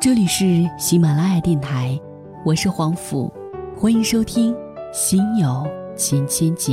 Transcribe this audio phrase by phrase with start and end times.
[0.00, 2.00] 这里是喜马拉雅电台，
[2.42, 3.30] 我是黄甫，
[3.76, 4.54] 欢迎收听
[4.94, 6.72] 《心有千千结》。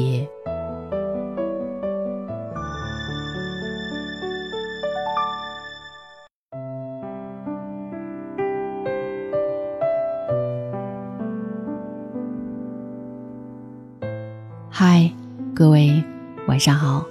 [14.69, 15.11] 嗨，
[15.53, 16.01] 各位
[16.47, 17.05] 晚上好，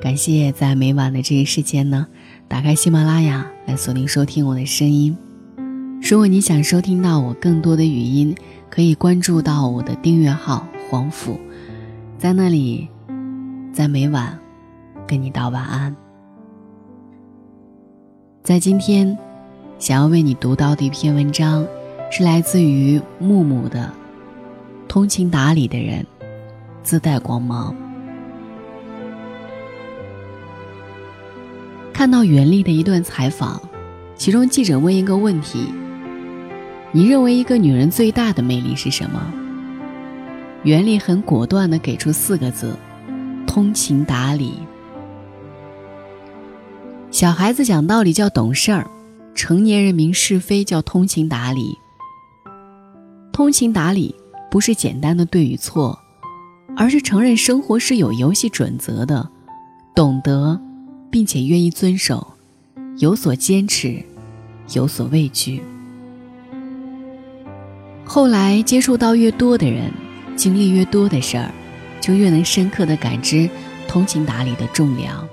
[0.00, 2.08] 感谢在每晚的这一时间呢，
[2.48, 5.16] 打开喜马拉雅来锁定收听我的声音。
[6.02, 8.34] 如果你想收听到我更多的语音，
[8.70, 11.40] 可以关注到我的订阅号黄甫，
[12.16, 12.88] 在那里，
[13.72, 14.38] 在每晚
[15.06, 15.94] 跟你道晚安。
[18.42, 19.18] 在今天，
[19.78, 21.66] 想要为你读到的一篇文章，
[22.10, 23.92] 是来自于木木的
[24.88, 26.02] 《通情达理的人》。
[26.84, 27.74] 自带光芒。
[31.92, 33.60] 看到袁立的一段采访，
[34.14, 35.66] 其中记者问一个问题
[36.96, 39.30] ：“你认为一个女人最大的魅力是什么？”
[40.64, 42.74] 袁立很果断的给出四个字
[43.46, 44.54] ：“通情达理。”
[47.12, 48.90] 小孩子讲道理叫懂事儿，
[49.34, 51.76] 成年人明是非叫通情达理。
[53.30, 54.14] 通情达理
[54.50, 55.98] 不是简单的对与错。
[56.78, 59.28] 而是承认生活是有游戏准则的，
[59.94, 60.58] 懂得，
[61.10, 62.34] 并且愿意遵守，
[62.98, 64.02] 有所坚持，
[64.74, 65.62] 有所畏惧。
[68.06, 69.92] 后来接触到越多的人，
[70.36, 71.52] 经历越多的事儿，
[72.00, 73.50] 就越能深刻的感知
[73.88, 75.28] 通情达理的重量。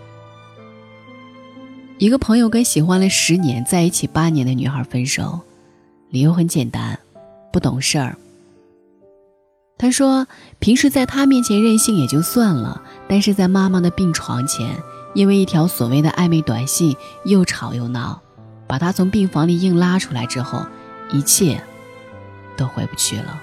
[2.00, 5.40] 一个朋友跟喜欢了十年、在一起八年的女孩分手，
[6.10, 7.00] 理由很简单，
[7.54, 8.18] 不懂事儿。
[9.78, 10.28] 他说
[10.60, 14.76] ：“平时在他面前任性也就算了，但是在妈妈的病床前，
[15.14, 18.20] 因为一条所谓的暧昧短信又吵又闹，
[18.68, 20.66] 把他从病房里硬拉出来之后，
[21.12, 21.62] 一切
[22.58, 23.42] 都回不去了。”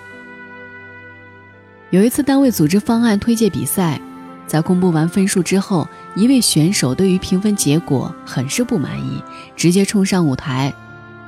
[1.91, 4.01] 有一次，单位组织方案推介比赛，
[4.47, 9.23] 在公布完分数之后，一位选手对于评分结果很是不满意，
[9.57, 10.73] 直接冲上舞台，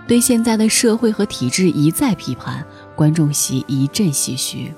[0.07, 2.65] 对现在的社会和体制一再批判，
[2.95, 4.73] 观众席一阵唏嘘。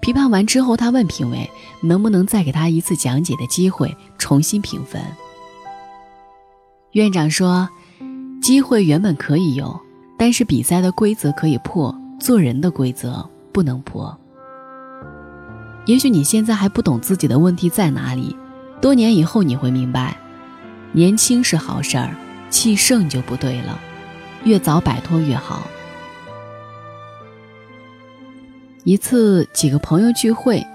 [0.00, 1.50] 批判完之后，他问评委
[1.82, 5.02] 能不能再给他一次讲解的机会，重新评分。
[6.92, 7.68] 院长说
[8.40, 9.78] ：“机会原本可以有，
[10.18, 14.14] 但是比赛的规则可以破，做人的规则不能破。
[15.86, 18.36] 也许你现在还不懂自己的问题在哪里，
[18.80, 20.18] 多年以后你会明白，
[20.92, 22.14] 年轻是好事儿，
[22.50, 23.78] 气盛就不对了，
[24.44, 25.62] 越早摆脱越好。”
[28.84, 30.66] 一次，几个朋友聚会，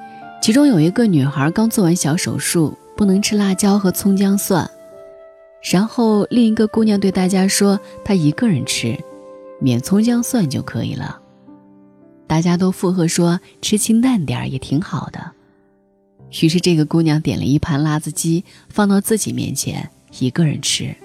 [0.41, 4.69] 其中有一个女孩刚做完小手术，不能吃辣椒和葱姜蒜。
[5.71, 8.97] 然后另一个姑娘对大家说：“她一个人吃，
[9.63, 11.19] 免葱姜蒜就可以了。”
[12.27, 15.31] 大家都附和说：“吃清淡点儿也挺好的。”
[16.43, 20.95] 于是这个姑娘点了一盘辣子鸡，放到自己面前，一个人吃。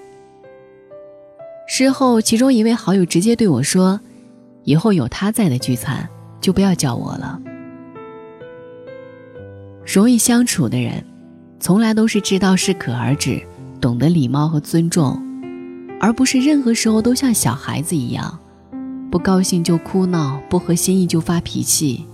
[1.66, 4.00] 事后，其中一位好友直接对我说
[4.64, 6.08] ：“以后有他在的聚餐。”
[6.40, 7.38] 就不要叫我了。
[9.84, 11.04] 容易相处的人，
[11.58, 13.42] 从来都是知道适可而止，
[13.80, 15.20] 懂得礼貌和尊重，
[16.00, 18.38] 而不是任何时候都像小孩子一样，
[19.10, 22.04] 不高兴就哭闹，不合心意就发脾气。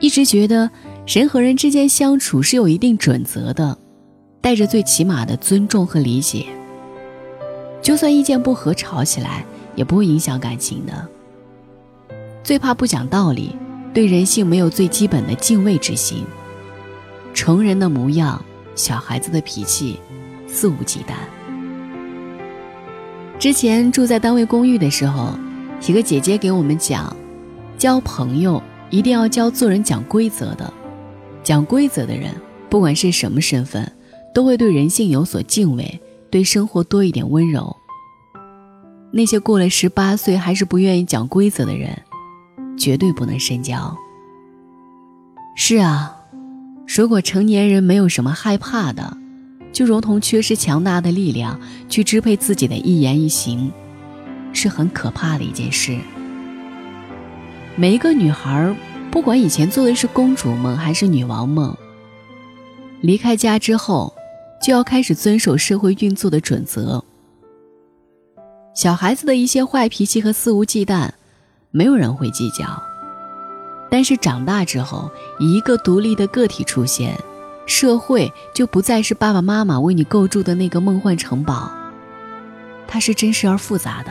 [0.00, 0.70] 一直觉得
[1.06, 3.76] 人和人之间相处是有一定准则的，
[4.40, 6.46] 带着最起码的尊重和理解。
[7.82, 11.08] 就算意见不合，吵起来也不会影响感情的。
[12.44, 13.56] 最怕不讲道理，
[13.92, 16.24] 对人性没有最基本的敬畏之心。
[17.34, 18.40] 成人的模样，
[18.74, 19.98] 小孩子的脾气，
[20.46, 21.14] 肆无忌惮。
[23.38, 25.32] 之前住在单位公寓的时候，
[25.86, 27.16] 一个姐姐给我们讲，
[27.78, 30.72] 交朋友一定要交做人讲规则的。
[31.42, 32.34] 讲规则的人，
[32.68, 33.90] 不管是什么身份，
[34.34, 36.00] 都会对人性有所敬畏，
[36.30, 37.74] 对生活多一点温柔。
[39.10, 41.96] 那些过了十八岁还是不愿意讲规则的人。
[42.76, 43.96] 绝对不能深交。
[45.56, 46.14] 是啊，
[46.86, 49.16] 如果成年人没有什么害怕的，
[49.72, 51.58] 就如同缺失强大的力量
[51.88, 53.72] 去支配自己的一言一行，
[54.52, 55.98] 是很可怕的一件事。
[57.76, 58.74] 每一个女孩，
[59.10, 61.76] 不管以前做的是公主梦还是女王梦，
[63.00, 64.12] 离开家之后，
[64.62, 67.04] 就要开始遵守社会运作的准则。
[68.74, 71.10] 小孩子的一些坏脾气和肆无忌惮。
[71.70, 72.82] 没有人会计较，
[73.90, 77.14] 但是长大之后，以一个独立的个体出现，
[77.66, 81.70] 社会就不再是爸爸妈妈为你构筑的那个梦幻城堡。
[82.86, 84.10] 它是真实而复杂的。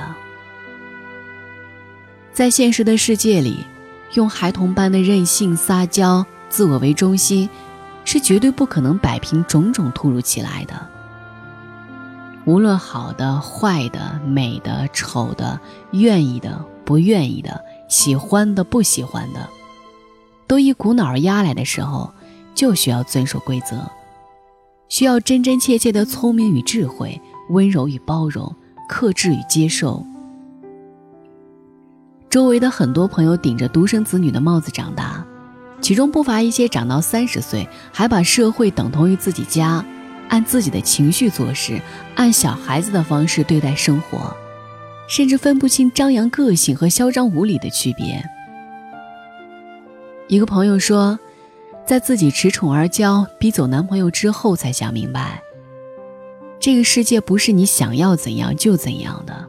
[2.37, 3.65] 在现实的世界里，
[4.13, 7.49] 用孩童般的任性、撒娇、自我为中心，
[8.05, 10.87] 是绝对不可能摆平种种突如其来的。
[12.45, 15.59] 无论好的、坏的、美的、丑的、
[15.93, 19.49] 愿意的、不愿意的、喜欢的、不喜欢的，
[20.45, 22.13] 都一股脑儿压来的时候，
[22.53, 23.77] 就需要遵守规则，
[24.89, 27.19] 需要真真切切的聪明与智慧、
[27.49, 28.55] 温柔与包容、
[28.87, 30.05] 克制与接受。
[32.29, 35.25] 周围的很多朋友顶着独生子女的帽子长大，
[35.81, 39.83] 其中不乏一些长到三十岁还把社会等同于自己家。
[40.29, 41.79] 按自己的情绪做事，
[42.15, 44.35] 按小孩子的方式对待生活，
[45.07, 48.21] 甚至分不清张扬个性和嚣张无礼的区别。
[50.27, 51.17] 一个朋友说，
[51.85, 55.41] 在自己恃宠而骄、逼走男朋友之后，才想明白，
[56.59, 59.47] 这个世界不是你想要怎样就怎样的。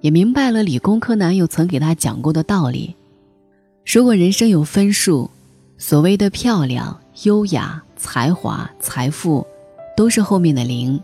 [0.00, 2.94] 也明白了理工科男友曾给他讲过的道理：
[3.84, 5.30] 如果人生有分数，
[5.76, 7.82] 所谓的漂亮、优雅。
[8.00, 9.44] 才华、财富，
[9.96, 11.00] 都是后面的零。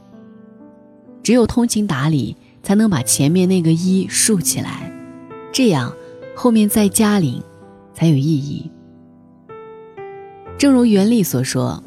[1.24, 4.92] 只有通情达理，才能把前面那个一竖起来，
[5.52, 5.92] 这样
[6.36, 7.42] 后面再加零，
[7.92, 8.70] 才有意义。
[10.56, 11.82] 正如袁立所说，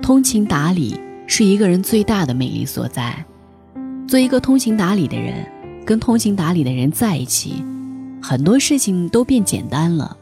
[0.00, 3.26] 通情达理是一个人最大的魅力所在。
[4.06, 5.44] 做一个通情达理的人，
[5.92, 7.62] 跟通情达理的人在一起，
[8.22, 10.16] 很多事情都变简单了。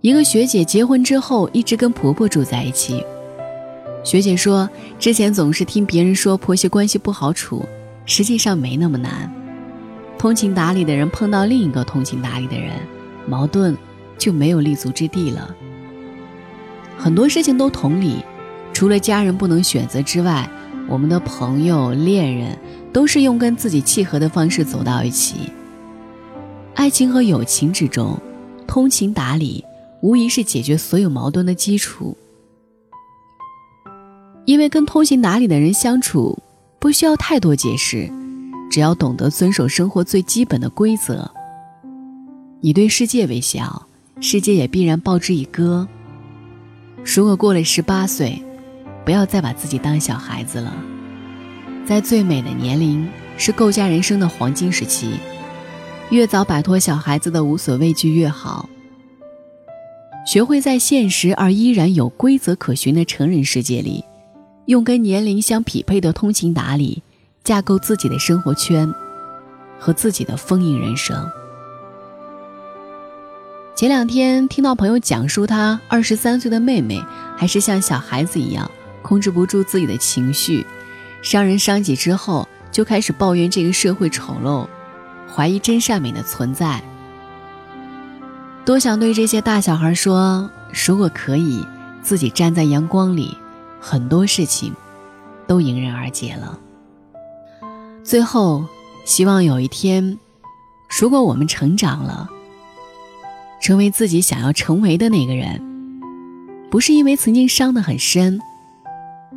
[0.00, 3.00] 一个学姐结婚之后一直跟婆婆住在一起。
[4.02, 7.64] 学姐说，之前总是听别人说婆媳关系不好处，
[8.06, 9.32] 实际上没那么难。
[10.18, 12.72] 通情达理的人碰到另一个通情达理的人，
[13.24, 13.78] 矛盾
[14.18, 15.54] 就没有立足之地了。
[16.98, 18.16] 很多事情都同理，
[18.72, 20.50] 除了家人不能选择之外，
[20.88, 22.58] 我们的朋友、恋人
[22.92, 25.50] 都是用跟自己契合的方式走到一起。
[26.74, 28.18] 爱情和友情之中，
[28.66, 29.64] 通情达理。
[30.02, 32.16] 无疑是解决所有矛盾的基础，
[34.46, 36.42] 因为跟通情达理的人相处，
[36.78, 38.10] 不需要太多解释，
[38.70, 41.30] 只要懂得遵守生活最基本的规则。
[42.62, 43.86] 你对世界微笑，
[44.22, 45.86] 世界也必然报之以歌。
[47.04, 48.42] 如果过了十八岁，
[49.04, 50.72] 不要再把自己当小孩子了，
[51.90, 53.04] 在最美的年龄
[53.36, 55.18] 是构架人生的黄金时期，
[56.10, 58.70] 越早摆脱小孩子的无所畏惧越好。
[60.24, 64.04] 学会在现实而依然有规则可循的成人世界里，
[64.66, 67.02] 用跟年龄相匹配的通情达理，
[67.42, 68.94] 架构自己的生活圈，
[69.80, 71.28] 和自己的丰盈人生。
[73.74, 77.02] 前两天听到朋友讲述，他二十三岁的妹妹
[77.36, 78.70] 还是像小孩子一样
[79.02, 80.64] 控制不住自己的情绪，
[81.22, 84.66] 伤人伤己之后就开始抱怨这个社会丑陋，
[85.32, 86.82] 怀疑真善美的存在。
[88.64, 90.48] 多想对这些大小孩说：
[90.86, 91.64] 如果可以，
[92.02, 93.36] 自己站在阳光里，
[93.80, 94.72] 很多事情
[95.46, 96.58] 都迎刃而解了。
[98.04, 98.64] 最后，
[99.04, 100.18] 希望有一天，
[101.00, 102.28] 如果我们成长了，
[103.60, 105.60] 成为自己想要成为的那个人，
[106.70, 108.40] 不是因为曾经伤得很深，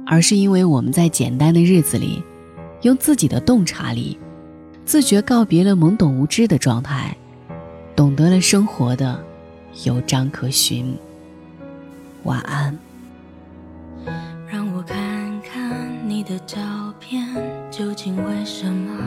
[0.05, 2.23] 而是因为我们在简单的日子里，
[2.81, 4.17] 用自己的洞察力，
[4.85, 7.15] 自觉告别了懵懂无知的状态。
[7.95, 9.23] 懂得了生活的
[9.83, 10.95] 有章可循。
[12.23, 12.77] 晚安。
[14.51, 14.97] 让我看
[15.41, 16.57] 看你的照
[16.99, 17.25] 片，
[17.71, 18.97] 究竟为什么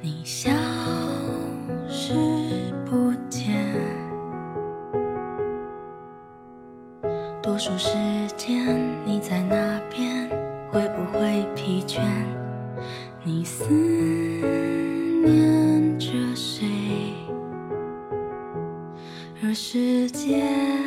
[0.00, 0.50] 你消
[1.88, 2.14] 失
[7.44, 7.90] 多数时
[8.38, 8.74] 间
[9.04, 10.30] 你在那边？
[10.70, 12.00] 会不会疲倦？
[13.22, 13.66] 你思
[15.22, 16.66] 念着谁？
[19.42, 20.83] 而时间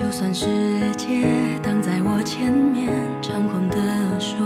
[0.00, 0.46] 就算世
[0.96, 1.28] 界
[1.62, 2.90] 挡在我前面，
[3.20, 3.76] 猖狂地
[4.18, 4.38] 说：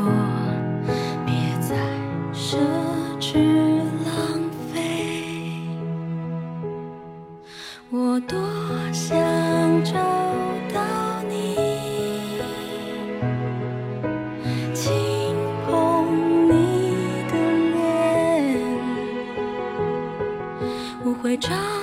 [1.25, 1.77] 别再
[2.35, 2.57] 奢
[3.21, 4.75] 侈浪费。
[7.89, 8.37] 我多
[8.93, 9.17] 想
[9.85, 9.93] 找
[10.75, 11.55] 到你，
[14.75, 14.93] 轻
[15.69, 17.35] 碰你的
[17.71, 17.79] 脸。
[21.05, 21.74] 我会找。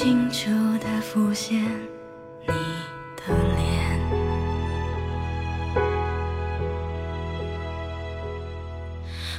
[0.00, 1.60] 清楚地浮现
[2.46, 2.54] 你
[3.16, 4.00] 的脸。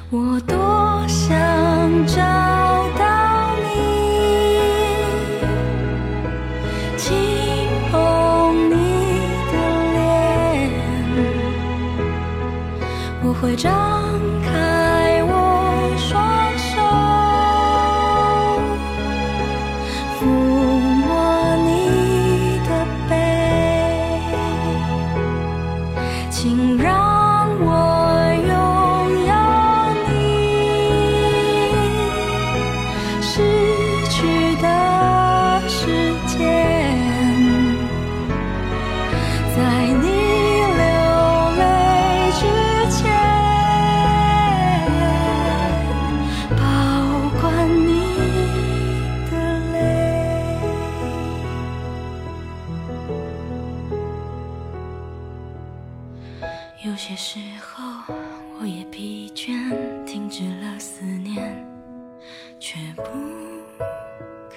[0.09, 2.48] 我多想找。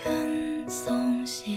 [0.02, 1.57] 更松懈，